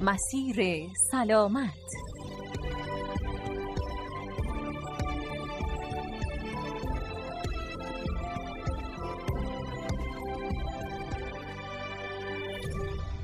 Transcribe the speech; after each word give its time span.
مسیر 0.00 0.88
سلامت. 1.10 1.70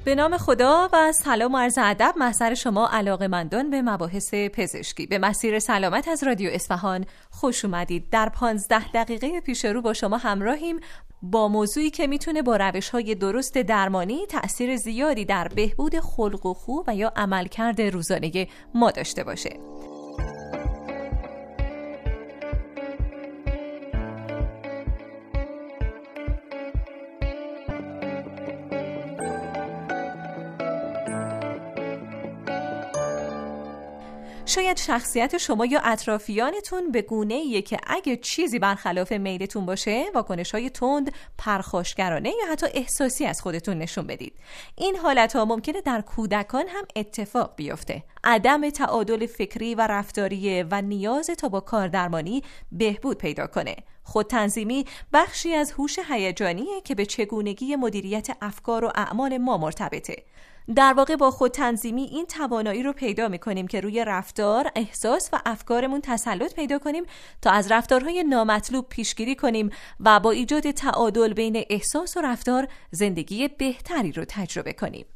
به 0.04 0.14
نام 0.14 0.36
خدا 0.36 0.88
و 0.92 1.12
سلام 1.12 1.54
و 1.54 1.58
عرض 1.58 1.78
ادب 1.82 2.14
محضر 2.16 2.54
شما 2.54 2.88
علاقه 2.92 3.28
مندان 3.28 3.70
به 3.70 3.82
مباحث 3.82 4.34
پزشکی. 4.34 5.06
به 5.06 5.18
مسیر 5.18 5.58
سلامت 5.58 6.08
از 6.08 6.24
رادیو 6.24 6.50
اصفهان 6.52 7.04
خوش 7.30 7.64
اومدید. 7.64 8.10
در 8.10 8.28
پانزده 8.28 8.92
دقیقه 8.92 9.40
پیش 9.40 9.64
رو 9.64 9.82
با 9.82 9.92
شما 9.92 10.16
همراهیم 10.16 10.80
با 11.22 11.48
موضوعی 11.48 11.90
که 11.90 12.06
می‌تونه 12.06 12.42
با 12.42 12.56
روش 12.56 12.88
های 12.88 13.14
درست 13.14 13.58
درمانی 13.58 14.26
تأثیر 14.26 14.76
زیادی 14.76 15.24
در 15.24 15.48
بهبود 15.48 16.00
خلق 16.00 16.46
و 16.46 16.54
خو 16.54 16.82
و 16.86 16.96
یا 16.96 17.12
عملکرد 17.16 17.80
روزانه 17.80 18.48
ما 18.74 18.90
داشته 18.90 19.24
باشه. 19.24 19.50
شاید 34.46 34.76
شخصیت 34.76 35.38
شما 35.38 35.66
یا 35.66 35.80
اطرافیانتون 35.84 36.92
به 36.92 37.02
گونه 37.02 37.34
ایه 37.34 37.62
که 37.62 37.78
اگه 37.86 38.16
چیزی 38.16 38.58
برخلاف 38.58 39.12
میلتون 39.12 39.66
باشه 39.66 40.04
واکنش 40.14 40.52
های 40.52 40.70
تند 40.70 41.12
پرخاشگرانه 41.38 42.28
یا 42.28 42.52
حتی 42.52 42.66
احساسی 42.74 43.26
از 43.26 43.40
خودتون 43.40 43.78
نشون 43.78 44.06
بدید. 44.06 44.34
این 44.76 44.96
حالت 44.96 45.36
ها 45.36 45.44
ممکنه 45.44 45.80
در 45.80 46.00
کودکان 46.00 46.64
هم 46.68 46.84
اتفاق 46.96 47.52
بیفته. 47.56 48.02
عدم 48.24 48.70
تعادل 48.70 49.26
فکری 49.26 49.74
و 49.74 49.86
رفتاریه 49.86 50.66
و 50.70 50.82
نیاز 50.82 51.26
تا 51.26 51.48
با 51.48 51.60
کاردرمانی 51.60 52.42
بهبود 52.72 53.18
پیدا 53.18 53.46
کنه 53.46 53.76
خود 54.02 54.26
تنظیمی 54.26 54.84
بخشی 55.12 55.54
از 55.54 55.72
هوش 55.72 55.98
هیجانیه 56.08 56.80
که 56.84 56.94
به 56.94 57.06
چگونگی 57.06 57.76
مدیریت 57.76 58.28
افکار 58.40 58.84
و 58.84 58.92
اعمال 58.94 59.38
ما 59.38 59.58
مرتبطه 59.58 60.16
در 60.76 60.92
واقع 60.92 61.16
با 61.16 61.30
خود 61.30 61.50
تنظیمی 61.50 62.02
این 62.02 62.26
توانایی 62.26 62.82
رو 62.82 62.92
پیدا 62.92 63.28
می‌کنیم 63.28 63.66
که 63.66 63.80
روی 63.80 64.04
رفتار، 64.04 64.70
احساس 64.76 65.30
و 65.32 65.38
افکارمون 65.46 66.00
تسلط 66.00 66.54
پیدا 66.54 66.78
کنیم 66.78 67.04
تا 67.42 67.50
از 67.50 67.72
رفتارهای 67.72 68.24
نامطلوب 68.24 68.88
پیشگیری 68.88 69.34
کنیم 69.34 69.70
و 70.00 70.20
با 70.20 70.30
ایجاد 70.30 70.70
تعادل 70.70 71.32
بین 71.32 71.64
احساس 71.70 72.16
و 72.16 72.20
رفتار 72.20 72.68
زندگی 72.90 73.48
بهتری 73.48 74.12
رو 74.12 74.24
تجربه 74.28 74.72
کنیم. 74.72 75.06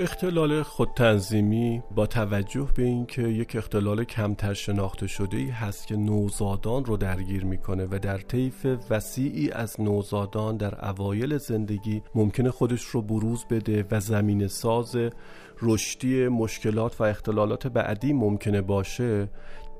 اختلال 0.00 0.62
خودتنظیمی 0.62 1.82
با 1.94 2.06
توجه 2.06 2.68
به 2.76 2.82
اینکه 2.82 3.22
یک 3.22 3.56
اختلال 3.56 4.04
کمتر 4.04 4.54
شناخته 4.54 5.06
شده 5.06 5.36
ای 5.36 5.48
هست 5.48 5.86
که 5.86 5.96
نوزادان 5.96 6.84
رو 6.84 6.96
درگیر 6.96 7.44
می‌کنه 7.44 7.84
و 7.84 7.98
در 8.02 8.18
طیف 8.18 8.66
وسیعی 8.90 9.50
از 9.50 9.80
نوزادان 9.80 10.56
در 10.56 10.88
اوایل 10.88 11.38
زندگی 11.38 12.02
ممکنه 12.14 12.50
خودش 12.50 12.82
رو 12.82 13.02
بروز 13.02 13.44
بده 13.50 13.84
و 13.90 14.00
زمین 14.00 14.48
ساز 14.48 14.96
رشدی 15.62 16.28
مشکلات 16.28 17.00
و 17.00 17.04
اختلالات 17.04 17.66
بعدی 17.66 18.12
ممکنه 18.12 18.62
باشه 18.62 19.28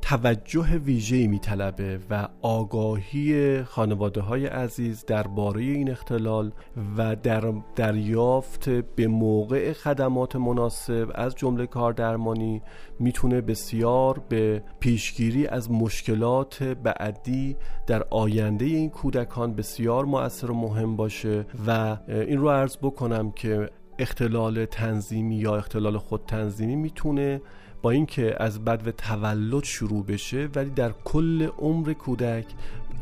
توجه 0.04 0.76
ویژه‌ای 0.76 1.26
میطلبه 1.26 2.00
و 2.10 2.28
آگاهی 2.42 3.62
خانواده 3.62 4.20
های 4.20 4.47
عزیز 4.47 5.04
درباره 5.04 5.62
این 5.62 5.91
اختلال 5.91 6.53
و 6.97 7.16
در 7.16 7.53
دریافت 7.76 8.69
به 8.69 9.06
موقع 9.06 9.72
خدمات 9.72 10.37
مناسب 10.37 11.10
از 11.15 11.34
جمله 11.34 11.66
کار 11.66 11.92
درمانی 11.92 12.62
می‌تونه 12.98 13.41
بسیار 13.41 14.22
به 14.28 14.62
پیشگیری 14.81 15.47
از 15.47 15.70
مشکلات 15.70 16.62
بعدی 16.62 17.56
در 17.86 18.06
آینده 18.10 18.65
این 18.65 18.91
کودکان 18.91 19.54
بسیار 19.54 20.04
مؤثر 20.04 20.50
و 20.50 20.54
مهم 20.54 20.97
باشه 20.97 21.47
و 21.66 21.97
این 22.09 22.38
رو 22.38 22.48
عرض 22.48 22.76
بکنم 22.76 23.31
که 23.31 23.71
اختلال 23.98 24.65
تنظیمی 24.65 25.36
یا 25.36 25.56
اختلال 25.56 25.98
خود 25.98 26.25
تنظیمی 26.26 26.76
می‌تونه 26.76 27.41
با 27.84 27.91
اینکه 27.91 28.37
از 28.43 28.65
بد 28.65 28.87
و 28.89 28.91
تولد 28.91 29.65
شروع 29.65 30.05
بشه 30.06 30.49
ولی 30.55 30.71
در 30.71 30.93
کل 31.05 31.49
عمر 31.59 31.93
کودک 31.93 32.47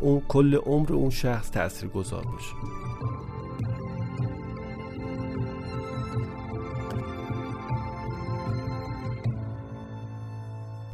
اون 0.00 0.22
کل 0.28 0.54
عمر 0.54 0.92
اون 0.92 1.10
شخص 1.10 1.50
تأثیر 1.50 1.88
گذار 1.88 2.24
باشه. 2.24 2.54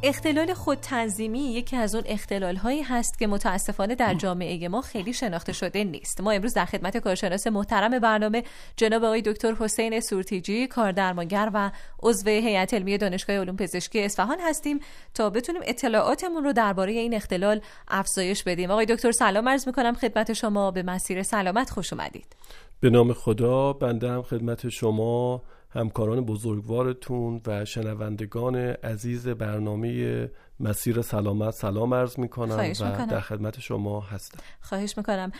اختلال 0.03 0.54
خود 0.54 0.78
تنظیمی 0.78 1.38
یکی 1.38 1.76
از 1.76 1.94
اون 1.94 2.04
اختلال 2.06 2.56
هایی 2.56 2.82
هست 2.82 3.19
که 3.19 3.26
متاسفانه 3.26 3.94
در 3.94 4.14
جامعه 4.14 4.69
ما 4.69 4.81
خیلی 4.81 5.12
شناخته 5.12 5.53
شده 5.53 5.84
نیست. 5.84 6.20
ما 6.20 6.31
امروز 6.31 6.54
در 6.54 6.64
خدمت 6.64 6.97
کارشناس 6.97 7.47
محترم 7.47 7.98
برنامه 7.98 8.42
جناب 8.76 9.04
آقای 9.04 9.22
دکتر 9.22 9.54
حسین 9.54 10.00
سورتیجی 10.00 10.66
کاردرمانگر 10.66 11.50
و 11.54 11.70
عضو 12.03 12.31
هیئت 12.31 12.75
علمی 12.75 12.98
دانشگاه 12.98 13.37
علوم 13.37 13.56
پزشکی 13.56 14.04
اصفهان 14.04 14.38
هستیم 14.41 14.81
تا 15.14 15.31
بتونیم 15.31 15.62
اطلاعاتمون 15.64 16.44
رو 16.44 16.53
درباره 16.53 16.92
این 16.92 17.14
اختلال 17.14 17.60
افزایش 17.88 18.42
بدیم. 18.42 18.70
آقای 18.70 18.87
دکتر 18.87 19.12
سلام 19.12 19.48
عرض 19.48 19.66
می‌کنم 19.66 19.94
خدمت 19.94 20.32
شما. 20.32 20.70
به 20.70 20.82
مسیر 20.82 21.22
سلامت 21.22 21.70
خوش 21.70 21.92
اومدید. 21.92 22.37
به 22.81 22.91
نام 22.91 23.12
خدا 23.12 23.72
بنده 23.72 24.10
هم 24.10 24.22
خدمت 24.22 24.69
شما. 24.69 25.42
همکاران 25.71 26.21
بزرگوارتون 26.21 27.41
و 27.47 27.65
شنوندگان 27.65 28.56
عزیز 28.56 29.29
برنامه 29.29 30.31
مسیر 30.60 31.02
سلامت 31.02 31.54
سلام 31.54 31.94
عرض 31.94 32.19
می‌کنم 32.19 32.72
و 32.80 33.06
در 33.06 33.20
خدمت 33.20 33.60
شما 33.60 34.00
هستم. 34.00 34.38
خواهش 34.60 34.96
می‌کنم. 34.96 35.32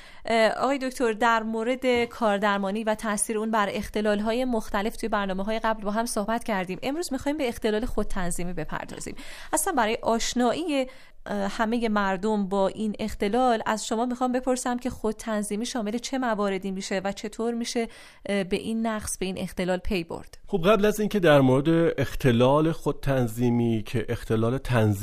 آقای 0.57 0.79
دکتر 0.79 1.13
در 1.13 1.43
مورد 1.43 2.05
کاردرمانی 2.05 2.85
و 2.85 2.95
تاثیر 2.95 3.39
اون 3.39 3.51
بر 3.51 3.69
اختلال 3.73 4.19
های 4.19 4.45
مختلف 4.45 4.97
توی 4.97 5.09
برنامه 5.09 5.45
های 5.45 5.59
قبل 5.59 5.83
با 5.83 5.91
هم 5.91 6.07
صحبت 6.07 6.45
کردیم. 6.45 6.79
امروز 6.83 7.13
می‌خوایم 7.13 7.39
به 7.39 7.49
اختلال 7.49 7.87
خود 7.87 8.07
تنظیمی 8.07 8.53
بپردازیم. 8.53 9.15
اصلا 9.53 9.73
برای 9.73 9.99
آشنایی 10.03 10.87
همه 11.31 11.89
مردم 11.89 12.49
با 12.49 12.69
این 12.69 12.95
اختلال 12.99 13.63
از 13.67 13.87
شما 13.87 14.07
می‌خوام 14.07 14.33
بپرسم 14.33 14.79
که 14.79 14.91
خود 14.91 15.15
تنظیمی 15.15 15.67
شامل 15.67 15.99
چه 15.99 16.19
مواردی 16.19 16.71
میشه 16.71 17.01
و 17.05 17.13
چطور 17.13 17.55
میشه 17.55 17.89
به 18.25 18.47
این 18.51 18.87
نقص 18.87 19.19
به 19.19 19.27
این 19.27 19.39
اختلال 19.39 19.79
پی 19.79 20.05
برد؟ 20.05 20.39
خب 20.47 20.59
قبل 20.59 20.85
از 20.85 21.01
اینکه 21.01 21.21
در 21.21 21.41
مورد 21.41 21.95
اختلال 21.99 22.73
خود 22.73 23.01
تنظیمی 23.01 23.83
که 23.87 24.07
اختلال 24.09 24.59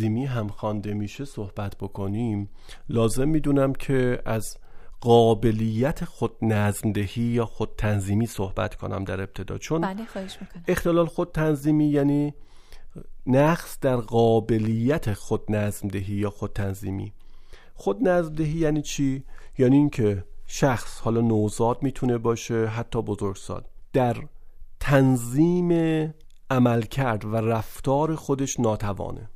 تنظیمی 0.05 0.25
هم 0.25 0.47
خوانده 0.47 0.93
میشه 0.93 1.25
صحبت 1.25 1.77
بکنیم. 1.77 2.49
لازم 2.89 3.29
می‌دونم 3.29 3.73
که 3.73 4.21
از 4.25 4.57
قابلیت 5.01 6.05
خود 6.05 6.35
نظمدهی 6.41 7.23
یا 7.23 7.45
خود 7.45 7.69
تنظیمی 7.77 8.25
صحبت 8.25 8.75
کنم 8.75 9.03
در 9.03 9.21
ابتدا 9.21 9.57
چون 9.57 9.81
بله 9.81 10.05
خواهش 10.05 10.37
اختلال 10.67 11.05
خود 11.05 11.31
تنظیمی 11.31 11.87
یعنی 11.87 12.33
نقص 13.27 13.79
در 13.79 13.95
قابلیت 13.95 15.13
خود 15.13 15.51
نظمدهی 15.51 16.15
یا 16.15 16.29
خود 16.29 16.53
تنظیمی. 16.53 17.13
خود 17.73 18.07
نظمدهی 18.07 18.59
یعنی 18.59 18.81
چی؟ 18.81 19.23
یعنی 19.57 19.75
اینکه 19.75 20.23
شخص 20.47 20.99
حالا 20.99 21.21
نوزاد 21.21 21.83
می‌تونه 21.83 22.17
باشه 22.17 22.65
حتی 22.65 23.01
بزرگسال. 23.01 23.63
در 23.93 24.15
تنظیم 24.79 25.71
عملکرد 26.49 27.25
و 27.25 27.35
رفتار 27.35 28.15
خودش 28.15 28.59
ناتوانه. 28.59 29.29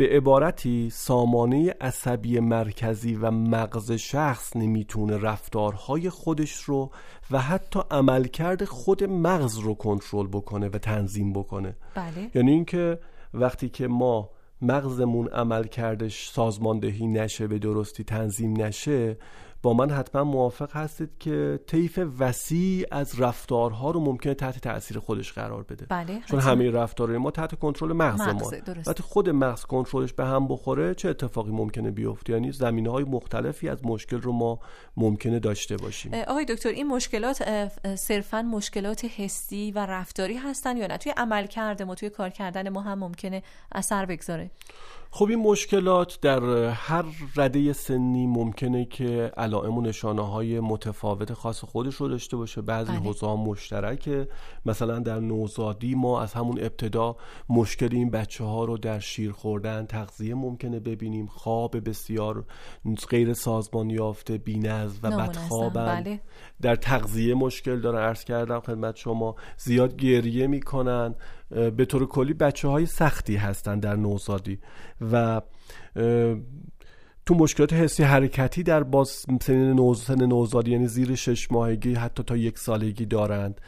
به 0.00 0.08
عبارتی 0.08 0.90
سامانه 0.90 1.74
عصبی 1.80 2.40
مرکزی 2.40 3.14
و 3.14 3.30
مغز 3.30 3.92
شخص 3.92 4.56
نمی‌تونه 4.56 5.18
رفتارهای 5.18 6.10
خودش 6.10 6.54
رو 6.54 6.90
و 7.30 7.38
حتی 7.38 7.80
عملکرد 7.90 8.64
خود 8.64 9.04
مغز 9.04 9.58
رو 9.58 9.74
کنترل 9.74 10.26
بکنه 10.26 10.68
و 10.68 10.78
تنظیم 10.78 11.32
بکنه 11.32 11.76
بله. 11.94 12.30
یعنی 12.34 12.50
اینکه 12.50 12.98
وقتی 13.34 13.68
که 13.68 13.88
ما 13.88 14.30
مغزمون 14.62 15.28
عمل 15.28 15.64
کردش 15.64 16.28
سازماندهی 16.28 17.06
نشه 17.06 17.46
به 17.46 17.58
درستی 17.58 18.04
تنظیم 18.04 18.62
نشه 18.62 19.16
با 19.62 19.72
من 19.72 19.90
حتما 19.90 20.24
موافق 20.24 20.76
هستید 20.76 21.10
که 21.18 21.60
طیف 21.66 22.00
وسیع 22.18 22.86
از 22.90 23.20
رفتارها 23.20 23.90
رو 23.90 24.00
ممکنه 24.00 24.34
تحت 24.34 24.58
تاثیر 24.58 24.98
خودش 24.98 25.32
قرار 25.32 25.62
بده. 25.62 25.86
بله 25.88 26.20
چون 26.26 26.40
همه 26.40 26.70
رفتارهای 26.70 27.18
ما 27.18 27.30
تحت 27.30 27.58
کنترل 27.58 27.92
مغز 27.92 28.20
ما 28.20 28.50
وقتی 28.86 29.02
خود 29.02 29.28
مغز 29.28 29.64
کنترلش 29.64 30.12
به 30.12 30.24
هم 30.24 30.48
بخوره 30.48 30.94
چه 30.94 31.08
اتفاقی 31.08 31.52
ممکنه 31.52 31.90
بیفته؟ 31.90 32.32
یعنی 32.32 32.52
زمینه 32.52 32.90
های 32.90 33.04
مختلفی 33.04 33.68
از 33.68 33.84
مشکل 33.84 34.20
رو 34.20 34.32
ما 34.32 34.60
ممکنه 34.96 35.38
داشته 35.38 35.76
باشیم. 35.76 36.14
آقای 36.14 36.44
دکتر 36.44 36.68
این 36.68 36.86
مشکلات 36.86 37.42
صرفا 37.94 38.42
مشکلات 38.42 39.04
حسی 39.04 39.72
و 39.72 39.86
رفتاری 39.86 40.36
هستن 40.36 40.76
یا 40.76 40.86
نه؟ 40.86 40.96
توی 40.96 41.12
عمل 41.16 41.46
کرده 41.46 41.84
ما 41.84 41.94
توی 41.94 42.10
کار 42.10 42.30
کردن 42.30 42.68
ما 42.68 42.80
هم 42.80 42.98
ممکنه 42.98 43.42
اثر 43.72 44.06
بگذاره؟ 44.06 44.50
خب 45.12 45.28
این 45.28 45.38
مشکلات 45.38 46.18
در 46.20 46.68
هر 46.68 47.04
رده 47.36 47.72
سنی 47.72 48.26
ممکنه 48.26 48.84
که 48.84 49.32
علائم 49.36 49.78
و 49.78 49.80
نشانه 49.80 50.28
های 50.28 50.60
متفاوت 50.60 51.32
خاص 51.32 51.64
خودش 51.64 51.94
رو 51.94 52.08
داشته 52.08 52.36
باشه. 52.36 52.60
بعضی 52.60 52.92
بله. 52.92 53.00
حوزه 53.00 53.36
مشترکه. 53.36 54.28
مثلا 54.66 54.98
در 54.98 55.20
نوزادی 55.20 55.94
ما 55.94 56.22
از 56.22 56.34
همون 56.34 56.58
ابتدا 56.60 57.16
مشکل 57.48 57.88
این 57.92 58.10
بچه 58.10 58.44
ها 58.44 58.64
رو 58.64 58.78
در 58.78 58.98
شیر 58.98 59.32
خوردن 59.32 59.86
تغذیه 59.86 60.34
ممکنه 60.34 60.80
ببینیم. 60.80 61.26
خواب 61.26 61.88
بسیار 61.88 62.44
غیر 63.08 63.32
سازمان 63.34 63.90
یافته 63.90 64.38
بینز 64.38 64.98
و 65.02 65.10
بدخوابن. 65.10 66.02
بله. 66.02 66.20
در 66.62 66.76
تغذیه 66.76 67.34
مشکل 67.34 67.80
دارن 67.80 68.02
عرض 68.02 68.24
کردم 68.24 68.60
خدمت 68.60 68.96
شما. 68.96 69.36
زیاد 69.56 69.96
گریه 69.96 70.46
می‌کنن. 70.46 71.14
به 71.50 71.84
طور 71.84 72.06
کلی 72.06 72.34
بچه 72.34 72.68
های 72.68 72.86
سختی 72.86 73.36
هستن 73.36 73.78
در 73.78 73.96
نوزادی 73.96 74.58
و 75.12 75.40
تو 77.26 77.34
مشکلات 77.34 77.72
حسی 77.72 78.02
حرکتی 78.02 78.62
در 78.62 78.82
باز 78.82 79.08
سن, 79.42 79.72
نوز، 79.72 80.10
نوزادی 80.10 80.70
یعنی 80.70 80.86
زیر 80.86 81.14
شش 81.14 81.52
ماهگی 81.52 81.94
حتی 81.94 82.22
تا 82.22 82.36
یک 82.36 82.58
سالگی 82.58 83.06
دارند. 83.06 83.60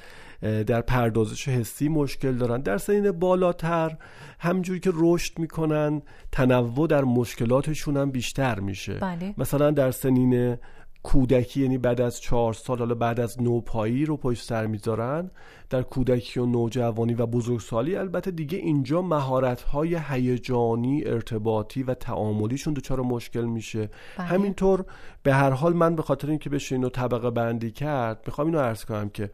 در 0.66 0.80
پردازش 0.80 1.48
حسی 1.48 1.88
مشکل 1.88 2.32
دارن 2.32 2.60
در 2.60 2.78
سنین 2.78 3.12
بالاتر 3.12 3.96
همجوری 4.38 4.80
که 4.80 4.90
رشد 4.94 5.38
می‌کنن 5.38 6.02
تنوع 6.32 6.88
در 6.88 7.04
مشکلاتشون 7.04 7.96
هم 7.96 8.10
بیشتر 8.10 8.60
میشه. 8.60 8.94
بله. 8.94 9.34
مثلا 9.38 9.70
در 9.70 9.90
سنین 9.90 10.56
کودکی 11.02 11.62
یعنی 11.62 11.78
بعد 11.78 12.00
از 12.00 12.20
چهار 12.20 12.52
سال 12.52 12.78
حالا 12.78 12.94
بعد 12.94 13.20
از 13.20 13.42
نوپایی 13.42 14.04
رو 14.04 14.16
پشت 14.16 14.44
سر 14.44 14.66
می‌ذارن. 14.66 15.30
در 15.70 15.82
کودکی 15.82 16.40
و 16.40 16.46
نوجوانی 16.46 17.14
و 17.14 17.26
بزرگسالی 17.26 17.96
البته 17.96 18.30
دیگه 18.30 18.58
اینجا 18.58 19.02
مهارت 19.02 19.62
های 19.62 19.98
هیجانی 20.08 21.04
ارتباطی 21.06 21.82
و 21.82 21.94
تعاملیشون 21.94 22.74
دچار 22.74 23.00
مشکل 23.00 23.44
میشه. 23.44 23.90
بله. 24.18 24.26
همینطور 24.26 24.84
به 25.22 25.34
هر 25.34 25.50
حال 25.50 25.72
من 25.72 25.96
به 25.96 26.02
خاطر 26.02 26.28
اینکه 26.28 26.50
بشه 26.50 26.74
اینو 26.74 26.88
طبقه 26.88 27.30
بندی 27.30 27.70
کرد 27.70 28.22
می‌خوام 28.26 28.46
اینو 28.46 28.58
عرض 28.58 28.84
کنم 28.84 29.08
که 29.08 29.30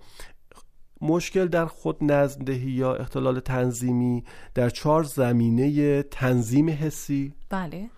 مشکل 1.00 1.47
در 1.47 1.67
خود 1.67 1.97
نزدهی 2.00 2.70
یا 2.70 2.94
اختلال 2.94 3.41
تنظیمی 3.41 4.25
در 4.55 4.70
چهار 4.70 5.03
زمینه 5.03 6.03
تنظیم 6.03 6.70
حسی 6.70 7.35
بله. 7.50 7.91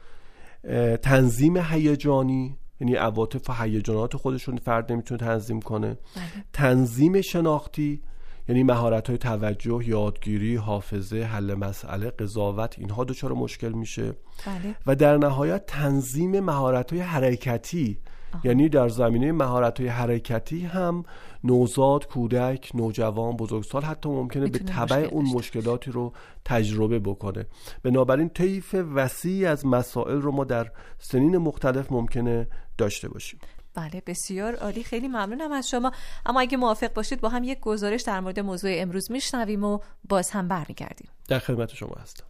تنظیم 0.96 1.56
هیجانی 1.56 2.59
یعنی 2.80 2.94
عواطف 2.94 3.50
و 3.50 3.52
هیجانات 3.52 4.16
خودشون 4.16 4.56
فرد 4.56 4.92
نمی‌تونه 4.92 5.20
تنظیم 5.20 5.60
کنه 5.60 5.88
بله. 5.88 6.44
تنظیم 6.52 7.20
شناختی 7.20 8.02
یعنی 8.48 8.62
مهارت 8.62 9.08
های 9.08 9.18
توجه 9.18 9.80
یادگیری 9.88 10.56
حافظه 10.56 11.22
حل 11.22 11.54
مسئله 11.54 12.10
قضاوت 12.10 12.78
اینها 12.78 13.04
دچار 13.04 13.32
مشکل 13.32 13.72
میشه 13.72 14.12
بله. 14.46 14.76
و 14.86 14.96
در 14.96 15.16
نهایت 15.16 15.66
تنظیم 15.66 16.40
مهارت 16.40 16.92
های 16.92 17.00
حرکتی 17.00 17.98
یعنی 18.44 18.68
در 18.68 18.88
زمینه 18.88 19.32
مهارت 19.32 19.80
های 19.80 19.88
حرکتی 19.88 20.60
هم 20.60 21.04
نوزاد 21.44 22.06
کودک 22.06 22.70
نوجوان 22.74 23.36
بزرگسال 23.36 23.82
حتی 23.82 24.08
ممکنه 24.08 24.46
به 24.46 24.58
تبع 24.58 25.08
اون 25.12 25.24
مشکلاتی 25.24 25.90
رو 25.90 26.12
تجربه 26.44 26.98
بکنه. 26.98 27.46
بنابراین 27.82 28.28
طیف 28.28 28.74
وسیعی 28.94 29.46
از 29.46 29.66
مسائل 29.66 30.20
رو 30.20 30.32
ما 30.32 30.44
در 30.44 30.70
سنین 30.98 31.38
مختلف 31.38 31.92
ممکنه 31.92 32.48
داشته 32.78 33.08
باشیم. 33.08 33.40
بله 33.74 34.02
بسیار 34.06 34.54
عالی. 34.54 34.82
خیلی 34.82 35.08
ممنونم 35.08 35.52
از 35.52 35.68
شما. 35.68 35.92
اما 36.26 36.40
اگه 36.40 36.56
موافق 36.56 36.92
باشید 36.92 37.20
با 37.20 37.28
هم 37.28 37.44
یک 37.44 37.60
گزارش 37.60 38.02
در 38.02 38.20
مورد 38.20 38.40
موضوع 38.40 38.70
امروز 38.74 39.10
میشنویم 39.10 39.64
و 39.64 39.78
باز 40.08 40.30
هم 40.30 40.48
برمیگردیم. 40.48 41.08
در 41.28 41.38
خدمت 41.38 41.74
شما 41.74 41.94
هستم. 42.00 42.24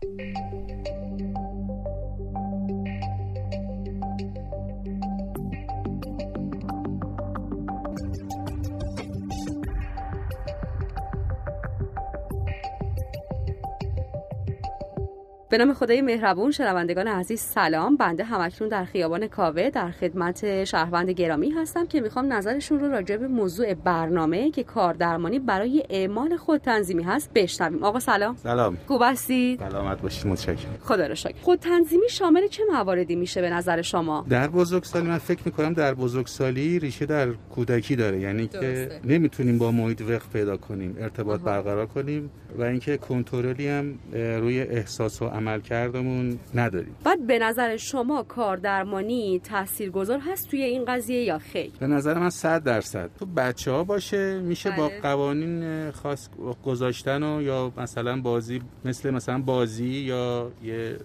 به 15.51 15.59
نام 15.59 15.75
خدای 15.75 16.03
مهربون 16.03 16.51
شنوندگان 16.51 17.07
عزیز 17.09 17.41
سلام. 17.41 17.97
بنده 17.97 18.25
همکنون 18.25 18.71
در 18.71 18.85
خیابان 18.85 19.27
کاوه 19.27 19.71
در 19.71 19.91
خدمت 19.91 20.65
شهروند 20.65 21.11
گرامی 21.11 21.51
هستم 21.51 21.87
که 21.87 22.01
می‌خوام 22.01 22.33
نظرشون 22.33 22.81
رو 22.81 22.91
راجع 22.91 23.17
به 23.17 23.29
موضوع 23.29 23.75
برنامه 23.75 24.51
که 24.51 24.63
کار 24.63 24.95
درمانی 24.95 25.39
برای 25.39 25.83
اعمال 25.91 26.37
خود 26.37 26.61
تنظیمی 26.61 27.03
هست 27.03 27.31
بشنویم. 27.35 27.85
آقا 27.85 28.01
سلام. 28.01 28.37
سلام. 28.37 28.77
خوب 28.87 29.03
هستید؟ 29.05 29.61
سلامت 29.61 30.01
باشید 30.01 30.27
متشکرم. 30.27 30.77
خدا 30.81 31.07
رو 31.07 31.15
شکر. 31.15 31.35
خود 31.43 31.59
تنظیمی 31.59 32.09
شامل 32.09 32.47
چه 32.47 32.63
مواردی 32.73 33.17
میشه 33.17 33.41
به 33.41 33.51
نظر 33.51 33.83
شما؟ 33.83 34.27
در 34.29 34.49
بزرگسالی 34.49 35.09
من 35.09 35.19
فکر 35.19 35.41
می‌کنم 35.45 35.73
در 35.73 35.95
بزرگسالی 35.95 36.79
ریشه 36.79 37.07
در 37.07 37.29
کودکی 37.33 37.97
داره. 37.97 38.21
یعنی 38.21 38.47
که 38.47 38.91
نمی‌تونیم 39.05 39.59
با 39.59 39.71
محیط 39.71 40.01
وقت 40.01 40.31
پیدا 40.31 40.57
کنیم 40.57 40.97
ارتباط 41.01 41.41
برقرار 41.41 41.87
کنیم 41.87 42.31
و 42.59 42.63
اینکه 42.63 42.97
کنترلی 42.97 43.69
هم 43.69 43.99
روی 44.13 44.61
احساس 44.61 45.23
و 45.23 45.40
عمل 45.41 45.61
کردمون 45.61 46.39
نداریم. 46.55 46.97
بعد 47.05 47.27
به 47.27 47.39
نظر 47.39 47.77
شما 47.77 48.23
کار 48.23 48.57
درمانی 48.57 49.41
تاثیرگذار 49.45 50.19
هست 50.19 50.51
توی 50.51 50.63
این 50.63 50.85
قضیه 50.85 51.23
یا 51.23 51.39
خیر؟ 51.39 51.71
به 51.81 51.87
نظر 51.87 52.19
من 52.19 52.31
100 52.31 52.63
درصد. 52.63 53.11
تو 53.19 53.27
بچه 53.27 53.71
ها 53.71 53.85
باشه 53.85 54.41
میشه 54.41 54.71
با 54.71 54.89
بله. 54.89 55.01
قوانین 55.01 55.91
خاص 55.91 56.29
گذاشتن 56.65 57.23
و 57.23 57.43
یا 57.43 57.73
مثلا 57.77 58.21
بازی 58.21 58.63
مثل 58.85 59.11
مثلا 59.11 59.39
بازی 59.39 59.87
یا 59.87 60.53
یه 60.63 60.97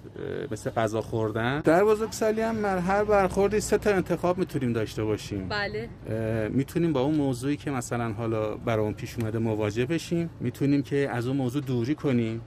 مثل 0.52 0.70
غذا 0.70 1.02
خوردن. 1.02 1.60
در 1.60 1.84
بزرگسالی 1.84 2.42
هم 2.42 2.66
هر 2.66 3.04
برخوردی 3.04 3.60
سه 3.60 3.78
تا 3.78 3.90
انتخاب 3.90 4.38
می‌تونیم 4.38 4.74
داشته 4.74 5.04
باشیم. 5.04 5.50
بله. 5.50 5.90
می‌تونیم 6.50 6.94
با 6.94 7.02
اون 7.02 7.16
موضوعی 7.16 7.58
که 7.58 7.72
مثلا 7.72 8.14
حالا 8.14 8.56
برامون 8.56 8.94
پیش 8.94 9.16
اومده 9.20 9.40
مواجه 9.40 9.86
بشیم. 9.86 10.30
می‌تونیم 10.40 10.84
که 10.84 11.10
از 11.12 11.28
اون 11.28 11.38
موضوع 11.38 11.62
دوری 11.62 11.96
کنیم. 11.96 12.42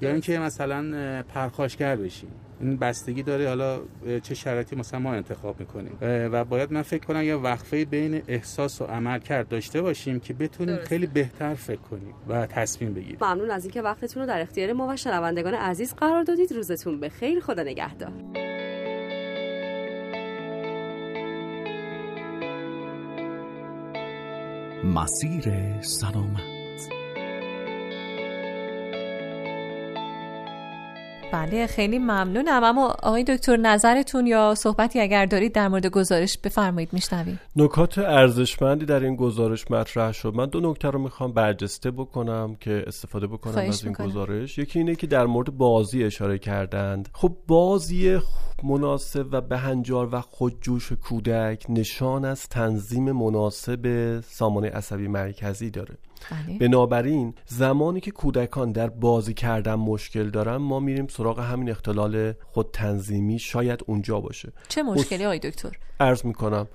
یا 0.00 0.10
اینکه 0.10 0.38
مثلا 0.38 1.22
پرخاشگر 1.22 1.96
بشیم 1.96 2.30
این 2.60 2.76
بستگی 2.76 3.22
داره 3.22 3.48
حالا 3.48 3.80
چه 4.22 4.34
شرایطی 4.34 4.76
مثلا 4.76 5.00
ما 5.00 5.14
انتخاب 5.14 5.60
می‌کنیم. 5.60 5.98
و 6.02 6.44
باید 6.44 6.72
من 6.72 6.82
فکر 6.82 7.06
کنم 7.06 7.22
یه 7.22 7.34
وقفه 7.34 7.84
بین 7.84 8.22
احساس 8.28 8.82
و 8.82 8.84
عمل 8.84 9.18
کرد 9.18 9.48
داشته 9.48 9.82
باشیم 9.82 10.20
که 10.20 10.34
بتونیم 10.34 10.76
خیلی 10.76 11.06
بهتر 11.06 11.54
فکر 11.54 11.80
کنیم 11.80 12.14
و 12.28 12.46
تصمیم 12.46 12.94
بگیریم. 12.94 13.18
ممنون 13.20 13.50
از 13.50 13.64
اینکه 13.64 13.82
وقتتون 13.82 14.22
رو 14.22 14.28
در 14.28 14.40
اختیار 14.40 14.72
ما 14.72 14.88
و 14.88 14.96
شنوندگان 14.96 15.54
عزیز 15.54 15.94
قرار 15.94 16.22
دادید. 16.22 16.52
روزتون 16.52 17.00
به 17.00 17.08
خیر. 17.08 17.40
خدا 17.40 17.62
نگهدار. 17.62 18.12
مسیر 24.84 25.80
سلامت. 25.80 26.55
بله 31.32 31.66
خیلی 31.66 31.98
ممنونم. 31.98 32.64
اما 32.64 32.96
آقای 33.02 33.24
دکتر 33.24 33.56
نظرتون 33.56 34.26
یا 34.26 34.54
صحبتی 34.54 35.00
اگر 35.00 35.26
دارید 35.26 35.52
در 35.52 35.68
مورد 35.68 35.86
گزارش 35.86 36.38
بفرمایید 36.38 36.92
میشنویم. 36.92 37.40
نکات 37.56 37.98
ارزشمندی 37.98 38.86
در 38.86 39.00
این 39.00 39.16
گزارش 39.16 39.70
مطرح 39.70 40.12
شد. 40.12 40.32
من 40.34 40.46
دو 40.46 40.70
نکته 40.70 40.90
رو 40.90 40.98
می‌خوام 40.98 41.32
برجسته 41.32 41.90
بکنم 41.90 42.56
که 42.60 42.84
استفاده 42.86 43.26
بکنم 43.26 43.68
از 43.68 43.84
این 43.84 43.92
گزارش. 43.92 44.58
یکی 44.58 44.78
اینه 44.78 44.94
که 44.94 45.06
در 45.06 45.26
مورد 45.26 45.56
بازی 45.56 46.04
اشاره 46.04 46.38
کردند. 46.38 47.08
خب 47.12 47.36
بازی 47.46 48.18
مناسب 48.62 49.26
و 49.30 49.40
بهنجار 49.40 50.08
و 50.12 50.20
خودجوش 50.20 50.92
کودک 50.92 51.66
نشان 51.68 52.24
از 52.24 52.48
تنظیم 52.48 53.12
مناسب 53.12 54.20
سامانه 54.20 54.70
عصبی 54.70 55.08
مرکزی 55.08 55.70
داره. 55.70 55.98
بله. 56.30 56.58
بنابراین 56.58 57.34
زمانی 57.46 58.00
که 58.00 58.10
کودکان 58.10 58.72
در 58.72 58.88
بازی 58.88 59.34
کردن 59.34 59.74
مشکل 59.74 60.30
دارن 60.30 60.56
ما 60.56 60.80
میریم 60.80 61.06
سراغ 61.06 61.40
همین 61.40 61.70
اختلال 61.70 62.32
خود 62.32 62.70
تنظیمی. 62.72 63.38
شاید 63.38 63.80
اونجا 63.86 64.20
باشه. 64.20 64.52
چه 64.68 64.82
مشکلی 64.82 65.24
آقای 65.24 65.38
دکتر؟ 65.38 65.78
عرض 66.00 66.24
می‌کنم. 66.24 66.68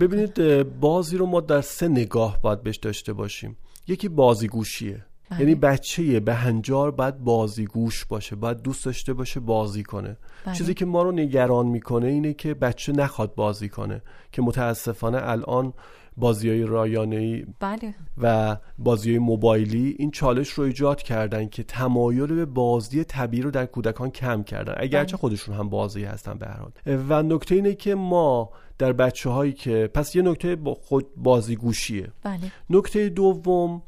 ببینید 0.00 0.62
بازی 0.80 1.16
رو 1.16 1.26
ما 1.26 1.40
در 1.40 1.60
سه 1.60 1.88
نگاه 1.88 2.42
باید 2.42 2.62
بهش 2.62 2.76
داشته 2.76 3.12
باشیم. 3.12 3.56
یکی 3.88 4.08
بازی 4.08 4.48
گوشیه 4.48 5.05
بله. 5.30 5.40
یعنی 5.40 5.54
بچه 5.54 6.20
بهنجار 6.20 6.90
باید 6.90 7.18
بازیگوش 7.18 8.04
باشه 8.04 8.36
باید 8.36 8.62
دوست 8.62 8.84
داشته 8.84 9.12
باشه 9.12 9.40
بازی 9.40 9.82
کنه 9.82 10.16
بله. 10.44 10.54
چیزی 10.54 10.74
که 10.74 10.84
ما 10.84 11.02
رو 11.02 11.12
نگران 11.12 11.66
می‌کنه 11.66 12.06
اینه 12.06 12.34
که 12.34 12.54
بچه 12.54 12.92
نخواد 12.92 13.34
بازی 13.34 13.68
کنه 13.68 14.02
که 14.32 14.42
متاسفانه 14.42 15.18
الان 15.22 15.72
بازی 16.16 16.50
های 16.50 16.62
رایانه 16.62 17.46
بله. 17.60 17.94
و 18.18 18.56
بازی 18.78 19.10
های 19.10 19.18
موبایلی 19.18 19.96
این 19.98 20.10
چالش 20.10 20.48
رو 20.48 20.64
ایجاد 20.64 21.02
کردن 21.02 21.48
که 21.48 21.62
تمایل 21.62 22.26
به 22.26 22.44
بازی 22.44 23.04
طبیعی 23.04 23.42
رو 23.42 23.50
در 23.50 23.66
کودکان 23.66 24.10
کم 24.10 24.42
کردن 24.42 24.74
اگرچه 24.76 25.12
بله. 25.12 25.20
خودشون 25.20 25.54
هم 25.54 25.68
بازی 25.68 26.04
هستن 26.04 26.38
به 26.38 26.46
هر 26.46 26.60
حال 26.60 26.72
و 27.08 27.22
نکته 27.22 27.54
اینه 27.54 27.74
که 27.74 27.94
ما 27.94 28.50
در 28.78 28.92
بچه 28.92 29.30
هایی 29.30 29.52
که 29.52 29.90
پس 29.94 30.16
یه 30.16 30.22
نکته 30.22 30.56
با 30.56 30.74
خود 30.74 31.06
بازیگوشیه 31.16 32.12
بله. 32.22 32.52
نکته 32.70 33.08
دوم 33.08 33.82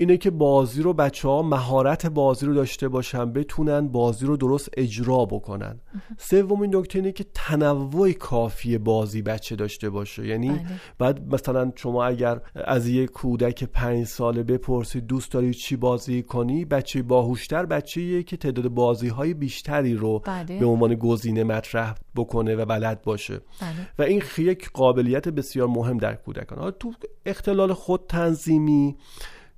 اینه 0.00 0.16
که 0.16 0.30
بازی 0.30 0.82
رو 0.82 0.92
بچه 0.92 1.28
ها 1.28 1.42
مهارت 1.42 2.06
بازی 2.06 2.46
رو 2.46 2.54
داشته 2.54 2.88
باشن 2.88 3.32
بتونن 3.32 3.88
بازی 3.88 4.26
رو 4.26 4.36
درست 4.36 4.68
اجرا 4.76 5.24
بکنن 5.24 5.80
سومین 6.18 6.76
نکته 6.76 6.98
اینه 6.98 7.12
که 7.12 7.24
تنوع 7.34 8.12
کافی 8.12 8.78
بازی 8.78 9.22
بچه 9.22 9.56
داشته 9.56 9.90
باشه 9.90 10.26
یعنی 10.26 10.48
بله. 10.48 10.60
بعد 10.98 11.34
مثلا 11.34 11.72
شما 11.76 12.04
اگر 12.04 12.40
از 12.54 12.88
یه 12.88 13.06
کودک 13.06 13.64
پنج 13.64 14.06
ساله 14.06 14.42
بپرسید 14.42 15.06
دوست 15.06 15.32
داری 15.32 15.54
چی 15.54 15.76
بازی 15.76 16.22
کنی 16.22 16.64
بچه 16.64 17.02
باهوشتر 17.02 17.66
بچه 17.66 18.22
که 18.22 18.36
تعداد 18.36 18.68
بازی 18.68 19.08
های 19.08 19.34
بیشتری 19.34 19.94
رو 19.94 20.18
بله. 20.18 20.58
به 20.58 20.66
عنوان 20.66 20.94
گزینه 20.94 21.44
مطرح 21.44 21.94
بکنه 22.16 22.56
و 22.56 22.64
بلد 22.64 23.02
باشه 23.02 23.34
بله. 23.34 23.88
و 23.98 24.02
این 24.02 24.22
یک 24.38 24.70
قابلیت 24.72 25.28
بسیار 25.28 25.68
مهم 25.68 25.98
در 25.98 26.14
کودکان 26.14 26.70
تو 26.70 26.92
اختلال 27.26 27.72
خود 27.72 28.04
تنظیمی 28.08 28.96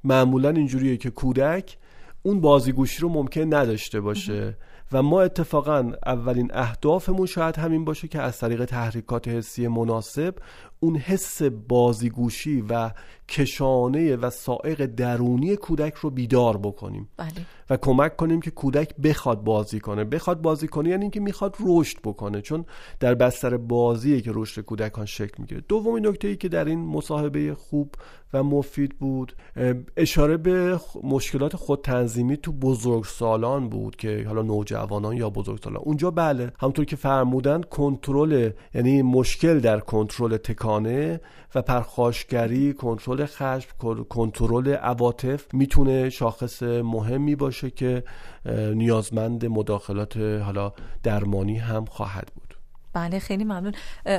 معمولا 0.04 0.50
اینجوریه 0.50 0.96
که 0.96 1.10
کودک 1.10 1.76
اون 2.22 2.40
بازیگوشی 2.40 3.02
رو 3.02 3.08
ممکن 3.08 3.54
نداشته 3.54 4.00
باشه 4.00 4.56
و 4.92 5.02
ما 5.02 5.22
اتفاقا 5.22 5.92
اولین 6.06 6.50
اهدافمون 6.54 7.26
شاید 7.26 7.56
همین 7.56 7.84
باشه 7.84 8.08
که 8.08 8.20
از 8.20 8.38
طریق 8.38 8.64
تحریکات 8.64 9.28
حسی 9.28 9.68
مناسب 9.68 10.34
اون 10.80 10.96
حس 10.96 11.42
بازیگوشی 11.42 12.64
و 12.68 12.90
کشانه 13.28 14.16
و 14.16 14.30
سائق 14.30 14.86
درونی 14.86 15.56
کودک 15.56 15.94
رو 15.94 16.10
بیدار 16.10 16.56
بکنیم. 16.56 17.08
بله. 17.16 17.30
و 17.70 17.76
کمک 17.76 18.16
کنیم 18.16 18.40
که 18.40 18.50
کودک 18.50 18.96
بخواد 18.96 19.44
بازی 19.44 19.80
کنه. 19.80 20.04
بخواد 20.04 20.42
بازی 20.42 20.68
کنه 20.68 20.88
یعنی 20.88 21.02
اینکه 21.02 21.20
می‌خواد 21.20 21.56
رشد 21.60 21.98
بکنه 22.04 22.40
چون 22.40 22.64
در 23.00 23.14
بستر 23.14 23.56
بازیه 23.56 24.20
که 24.20 24.30
رشد 24.34 24.60
کودکان 24.60 25.06
شکل 25.06 25.34
می‌گیره. 25.38 25.62
دومین 25.68 26.06
نکته 26.06 26.28
ای 26.28 26.36
که 26.36 26.48
در 26.48 26.64
این 26.64 26.78
مصاحبه 26.78 27.54
خوب 27.54 27.94
و 28.32 28.42
مفید 28.42 28.98
بود 28.98 29.32
اشاره 29.96 30.36
به 30.36 30.80
مشکلات 31.02 31.56
خود 31.56 31.82
تنظیمی 31.82 32.36
تو 32.36 32.52
بزرگسالان 32.52 33.68
بود 33.68 33.96
که 33.96 34.24
حالا 34.26 34.42
نوجوانان 34.42 35.16
یا 35.16 35.30
بزرگسالان. 35.30 35.82
اونجا 35.84 36.10
بله 36.10 36.52
همونطور 36.60 36.84
که 36.84 36.96
فرمودن 36.96 37.62
کنترل 37.62 38.50
یعنی 38.74 39.02
مشکل 39.02 39.60
در 39.60 39.80
کنترل 39.80 40.36
و 41.54 41.62
پرخاشگری 41.62 42.72
کنترل 42.72 43.26
خشم 43.26 43.68
کنترل 44.08 44.68
عواطف 44.68 45.54
می‌تونه 45.54 46.10
شاخص 46.10 46.62
مهمی 46.62 47.36
باشه 47.36 47.70
که 47.70 48.04
نیازمند 48.74 49.46
مداخلات 49.46 50.16
حالا 50.16 50.72
درمانی 51.02 51.58
هم 51.58 51.84
خواهد 51.84 52.32
بود. 52.34 52.59
بله 52.92 53.18
خیلی 53.18 53.44
ممنون. 53.44 53.72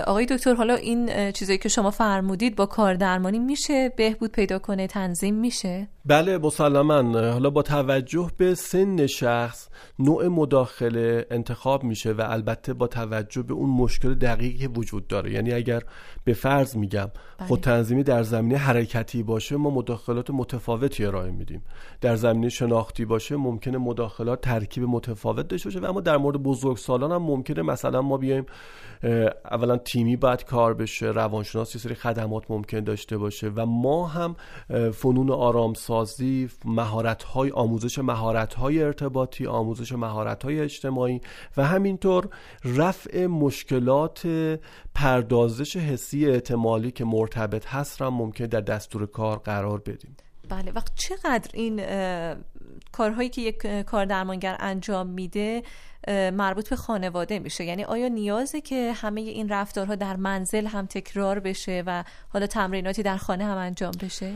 آقای 0.08 0.26
دکتر 0.26 0.54
حالا 0.54 0.76
این 0.76 1.32
چیزایی 1.32 1.58
که 1.58 1.70
شما 1.70 1.92
فرمودید 1.92 2.56
با 2.56 2.66
کار 2.66 2.94
درمانی 2.94 3.40
میشه 3.40 3.90
بهبود 3.90 4.32
پیدا 4.32 4.60
کنه 4.60 4.88
تنظیم 4.88 5.36
میشه؟ 5.36 5.88
بله 6.06 6.38
مسلما. 6.38 7.02
حالا 7.32 7.50
با 7.50 7.62
توجه 7.62 8.32
به 8.38 8.56
سن 8.56 9.08
شخص 9.08 9.70
نوع 10.00 10.28
مداخله 10.28 11.26
انتخاب 11.32 11.84
میشه 11.84 12.12
و 12.12 12.26
البته 12.30 12.74
با 12.74 12.88
توجه 12.88 13.42
به 13.42 13.54
اون 13.54 13.70
مشکل 13.70 14.14
دقیقی 14.14 14.68
وجود 14.68 15.08
داره. 15.08 15.32
یعنی 15.32 15.54
اگر 15.54 15.82
به 16.24 16.34
فرض 16.34 16.76
میگم 16.78 17.12
بله. 17.38 17.48
خود 17.48 17.60
تنظیمی 17.60 18.04
در 18.04 18.24
زمینه 18.24 18.58
حرکتی 18.58 19.24
باشه 19.24 19.56
ما 19.56 19.70
مداخلات 19.70 20.30
متفاوتی 20.30 21.06
ارائه 21.06 21.32
میدیم. 21.32 21.64
در 22.02 22.16
زمینه 22.16 22.50
شناختی 22.50 23.06
باشه 23.06 23.36
ممکنه 23.36 23.78
مداخلات 23.78 24.42
ترکیب 24.42 24.84
متفاوت 24.84 25.48
داشته 25.48 25.70
باشه 25.70 25.80
و 25.80 25.86
اما 25.86 26.02
در 26.02 26.18
مورد 26.18 26.38
بزرگسالان 26.38 27.12
هم 27.12 27.22
ممکنه 27.22 27.62
مثلا 27.62 28.02
ما 28.02 28.18
بیایم 28.18 28.46
اولا 29.52 29.78
تیمی 29.78 30.16
باید 30.16 30.46
کار 30.46 30.74
بشه 30.74 31.06
روانشناس 31.06 31.78
سری 31.78 31.96
خدمات 31.96 32.52
ممکن 32.52 32.80
داشته 32.80 33.18
باشه 33.18 33.52
و 33.56 33.66
ما 33.66 34.08
هم 34.08 34.36
فنون 34.92 35.32
آرامسازی 35.32 36.50
مهارت 36.66 37.24
های 37.24 37.52
آموزش 37.52 38.00
مهارت 38.00 38.54
های 38.54 38.84
ارتباطی 38.84 39.48
آموزش 39.48 39.92
مهارت 39.92 40.44
های 40.44 40.60
اجتماعی 40.60 41.22
و 41.58 41.66
همینطور 41.66 42.30
رفع 42.66 43.26
مشکلات 43.26 44.28
پردازش 44.96 45.78
حسی 45.78 46.30
احتمالی 46.30 46.92
که 46.92 47.06
مرتبط 47.06 47.68
هست 47.68 48.02
را 48.02 48.10
ممکن 48.10 48.46
در 48.46 48.62
دستور 48.62 49.06
کار 49.06 49.38
قرار 49.38 49.80
بدیم. 49.80 50.18
بله 50.50 50.72
وقت 50.72 50.92
چقدر 50.96 51.50
این 51.54 51.80
کارهایی 52.92 53.30
که 53.30 53.42
یک 53.42 53.68
کار 53.68 54.06
درمانگر 54.06 54.58
انجام 54.60 55.08
میده 55.08 55.64
مربوط 56.34 56.70
به 56.70 56.76
خانواده 56.76 57.40
میشه. 57.40 57.64
یعنی 57.64 57.84
آیا 57.84 58.08
نیازه 58.08 58.62
که 58.62 58.94
همه 58.96 59.22
این 59.22 59.50
رفتارها 59.50 59.96
در 59.96 60.16
منزل 60.16 60.66
هم 60.66 60.86
تکرار 60.86 61.40
بشه 61.40 61.84
و 61.86 62.04
حالا 62.30 62.48
تمریناتی 62.48 63.04
در 63.04 63.18
خانه 63.18 63.46
هم 63.46 63.58
انجام 63.58 63.92
بشه؟ 64.02 64.34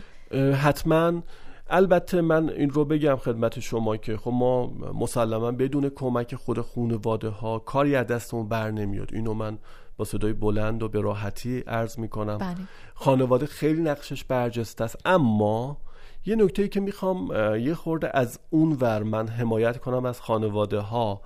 حتما. 0.64 1.24
البته 1.70 2.22
من 2.22 2.50
این 2.50 2.70
رو 2.70 2.86
بگم 2.86 3.16
خدمت 3.16 3.60
شما 3.60 3.98
که 3.98 4.18
خب 4.18 4.32
ما 4.32 4.68
مسلما 4.94 5.52
بدون 5.52 5.90
کمک 5.90 6.36
خود 6.36 6.62
خانواده 6.62 7.30
ها 7.30 7.60
کاری 7.60 7.96
از 7.96 8.08
دستمون 8.08 8.48
بر 8.48 8.72
نمیاد. 8.72 9.14
اینو 9.14 9.34
من 9.34 9.58
با 9.98 10.06
صدای 10.06 10.34
بلند 10.34 10.84
و 10.84 10.90
به 10.90 11.02
راحتی 11.02 11.60
عرض 11.60 12.00
می‌کنم. 12.00 12.38
بله. 12.38 12.56
خانواده 12.96 13.46
خیلی 13.46 13.82
نقشش 13.82 14.24
برجسته 14.24 14.84
است. 14.84 14.98
اما 15.06 15.78
یه 16.26 16.36
نکته 16.36 16.62
ای 16.62 16.70
که 16.70 16.80
می‌خوام 16.80 17.32
یه 17.60 17.74
خورده 17.74 18.12
از 18.14 18.40
اون 18.50 18.78
ور 18.82 19.04
من 19.04 19.28
حمایت 19.28 19.78
کنم 19.78 20.06
از 20.06 20.22
خانواده 20.22 20.80
ها 20.80 21.22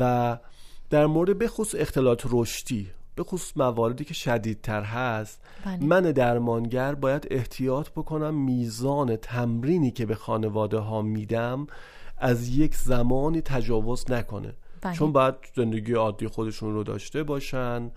و 0.00 0.38
در 0.90 1.06
مورد 1.06 1.38
بخصوص 1.38 1.74
اختلالات 1.78 2.22
رشدی 2.30 2.90
به 3.14 3.24
خصوص 3.24 3.56
مواردی 3.56 4.04
که 4.04 4.14
شدیدتر 4.14 4.82
هست 4.82 5.40
بله. 5.64 5.84
من 5.84 6.02
درمانگر 6.02 6.94
باید 6.94 7.26
احتیاط 7.30 7.88
بکنم 7.90 8.34
میزان 8.34 9.16
تمرینی 9.16 9.90
که 9.90 10.06
به 10.06 10.14
خانواده 10.14 10.78
ها 10.78 11.02
میدم 11.02 11.66
از 12.18 12.48
یک 12.48 12.74
زمانی 12.74 13.40
تجاوز 13.40 14.10
نکنه 14.10 14.52
بله. 14.84 14.94
چون 14.94 15.12
باید 15.12 15.34
زندگی 15.56 15.92
عادی 15.92 16.28
خودشون 16.28 16.74
رو 16.74 16.84
داشته 16.84 17.22
باشن 17.22 17.90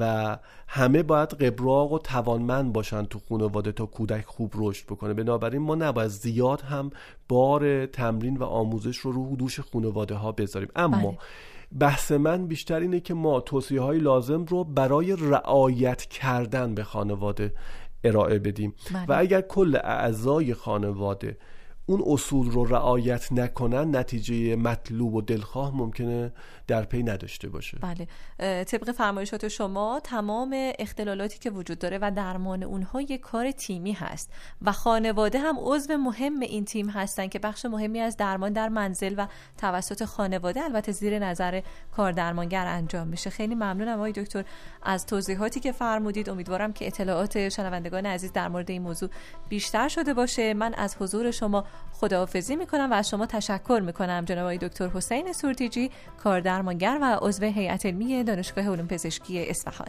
و 0.00 0.36
همه 0.68 1.02
باید 1.02 1.28
قبراق 1.28 1.92
و 1.92 1.98
توانمند 1.98 2.72
باشن 2.72 3.04
تو 3.04 3.18
خانواده 3.28 3.72
تا 3.72 3.86
کودک 3.86 4.24
خوب 4.24 4.52
رشد 4.54 4.86
بکنه 4.86 5.14
بنابراین 5.14 5.62
ما 5.62 5.74
نباید 5.74 6.08
زیاد 6.08 6.60
هم 6.60 6.90
بار 7.28 7.86
تمرین 7.86 8.36
و 8.36 8.44
آموزش 8.44 8.96
رو 8.96 9.12
رو 9.12 9.36
دوش 9.36 9.60
خانواده 9.60 10.14
ها 10.14 10.32
بذاریم 10.32 10.68
اما 10.76 11.10
بله. 11.10 11.18
بحث 11.78 12.12
من 12.12 12.46
بیشتر 12.46 12.80
اینه 12.80 13.00
که 13.00 13.14
ما 13.14 13.40
توصیه 13.40 13.80
های 13.80 13.98
لازم 13.98 14.44
رو 14.44 14.64
برای 14.64 15.16
رعایت 15.16 16.04
کردن 16.04 16.74
به 16.74 16.84
خانواده 16.84 17.54
ارائه 18.04 18.38
بدیم 18.38 18.74
بله. 18.92 19.06
و 19.08 19.14
اگر 19.18 19.40
کل 19.40 19.76
اعضای 19.84 20.54
خانواده 20.54 21.38
اون 21.86 22.02
اصول 22.06 22.50
رو 22.50 22.64
رعایت 22.64 23.32
نکنن 23.32 23.96
نتیجه 23.96 24.56
مطلوب 24.56 25.14
و 25.14 25.20
دلخواه 25.20 25.76
ممکنه 25.76 26.32
در 26.66 26.84
پی 26.84 27.02
نداشته 27.02 27.48
باشه. 27.48 27.78
بله. 27.78 28.64
طبق 28.64 28.92
فرمایشات 28.92 29.48
شما 29.48 30.00
تمام 30.04 30.72
اختلالاتی 30.78 31.38
که 31.38 31.50
وجود 31.50 31.78
داره 31.78 31.98
و 32.02 32.10
درمان 32.10 32.62
اونها 32.62 33.00
یک 33.00 33.20
کار 33.20 33.50
تیمی 33.50 33.92
هست 33.92 34.32
و 34.62 34.72
خانواده 34.72 35.38
هم 35.38 35.56
عضو 35.58 35.96
مهم 35.96 36.40
این 36.40 36.64
تیم 36.64 36.88
هستن 36.88 37.26
که 37.26 37.38
بخش 37.38 37.64
مهمی 37.64 38.00
از 38.00 38.16
درمان 38.16 38.52
در 38.52 38.68
منزل 38.68 39.14
و 39.18 39.26
توسط 39.58 40.04
خانواده 40.04 40.60
البته 40.60 40.92
زیر 40.92 41.18
نظر 41.18 41.62
کار 41.96 42.12
درمانگر 42.12 42.66
انجام 42.66 43.08
میشه. 43.08 43.30
خیلی 43.30 43.54
ممنونم 43.54 43.96
آقای 43.96 44.12
دکتر 44.12 44.44
از 44.82 45.06
توضیحاتی 45.06 45.60
که 45.60 45.72
فرمودید. 45.72 46.30
امیدوارم 46.30 46.72
که 46.72 46.86
اطلاعات 46.86 47.48
شنوندگان 47.48 48.06
عزیز 48.06 48.32
در 48.32 48.48
مورد 48.48 48.70
این 48.70 48.82
موضوع 48.82 49.10
بیشتر 49.48 49.88
شده 49.88 50.14
باشه. 50.14 50.54
من 50.54 50.74
از 50.74 50.96
حضور 51.00 51.30
شما 51.30 51.64
خداحافظی 51.92 52.56
می‌کنم 52.56 52.90
و 52.90 52.94
از 52.94 53.08
شما 53.08 53.26
تشکر 53.26 53.82
می‌کنم 53.84 54.24
جناب 54.24 54.42
آقای 54.42 54.58
دکتر 54.58 54.88
حسین 54.88 55.32
سورتیجی 55.32 55.90
کار 56.22 56.40
درمانگر 56.56 56.98
و 57.02 57.18
عضو 57.22 57.44
هیئت 57.44 57.86
علمی 57.86 58.24
دانشگاه 58.24 58.68
علوم 58.68 58.86
پزشکی 58.86 59.48
اصفهان. 59.48 59.88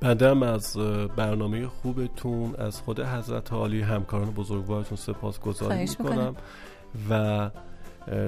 بعدم 0.00 0.42
از 0.42 0.76
برنامه 1.16 1.66
خوبتون 1.66 2.54
از 2.58 2.80
خود 2.80 3.00
حضرت 3.00 3.52
عالی 3.52 3.82
همکاران 3.82 4.30
بزرگوارتون 4.30 4.96
سپاس 4.96 5.40
گذاری 5.40 5.80
می‌کنم. 5.80 6.36
و 7.10 7.50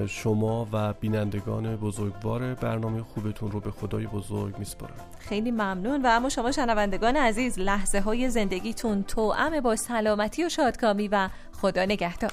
شما 0.07 0.67
و 0.73 0.93
بینندگان 0.93 1.75
بزرگوار 1.75 2.53
برنامه 2.53 3.03
خوبتون 3.03 3.51
رو 3.51 3.59
به 3.59 3.71
خدای 3.71 4.07
بزرگ 4.07 4.57
میسپارم. 4.57 4.95
خیلی 5.19 5.51
ممنون. 5.51 6.01
و 6.01 6.07
اما 6.07 6.29
شما 6.29 6.51
شنوندگان 6.51 7.15
عزیز 7.15 7.59
لحظه 7.59 7.99
های 7.99 8.29
زندگیتون 8.29 9.03
توأم 9.03 9.59
با 9.59 9.75
سلامتی 9.75 10.45
و 10.45 10.49
شادکامی 10.49 11.07
و 11.07 11.29
خدا 11.61 11.85
نگهدار. 11.85 12.31